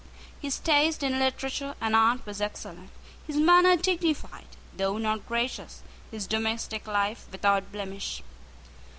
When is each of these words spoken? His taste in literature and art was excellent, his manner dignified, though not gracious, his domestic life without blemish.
His 0.41 0.57
taste 0.57 1.03
in 1.03 1.19
literature 1.19 1.75
and 1.79 1.95
art 1.95 2.25
was 2.25 2.41
excellent, 2.41 2.89
his 3.27 3.35
manner 3.37 3.77
dignified, 3.77 4.47
though 4.75 4.97
not 4.97 5.27
gracious, 5.27 5.83
his 6.09 6.25
domestic 6.25 6.87
life 6.87 7.27
without 7.31 7.71
blemish. 7.71 8.23